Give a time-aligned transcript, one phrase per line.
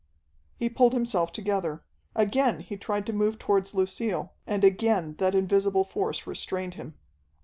[0.57, 1.83] He pulled himself together.
[2.15, 6.95] Again he tried to move towards Lucille, and again that invisible force restrained him.